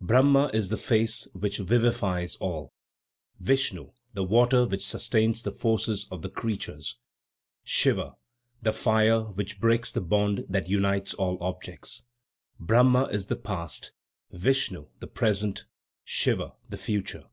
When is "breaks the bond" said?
9.58-10.46